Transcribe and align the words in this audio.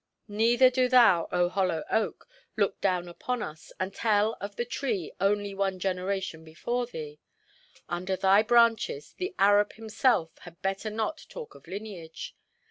Neither 0.27 0.71
do 0.71 0.89
thou, 0.89 1.27
oh 1.31 1.47
hollow 1.47 1.83
oak, 1.91 2.27
look 2.57 2.81
down 2.81 3.07
upon 3.07 3.43
us, 3.43 3.71
and 3.79 3.93
tell 3.93 4.35
of 4.41 4.55
the 4.55 4.65
tree 4.65 5.11
only 5.21 5.53
one 5.53 5.77
generation 5.77 6.43
before 6.43 6.87
thee. 6.87 7.19
Under 7.87 8.15
thy 8.15 8.41
branches, 8.41 9.13
the 9.19 9.35
Arab 9.37 9.73
himself 9.73 10.35
had 10.39 10.59
better 10.63 10.89
not 10.89 11.27
talk 11.29 11.53
of 11.53 11.67
lineage. 11.67 12.35